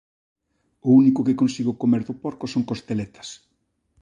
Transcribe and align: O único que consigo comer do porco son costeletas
O 0.87 0.89
único 1.01 1.25
que 1.27 1.39
consigo 1.41 1.79
comer 1.81 2.01
do 2.05 2.15
porco 2.23 2.45
son 2.53 2.63
costeletas 2.69 3.27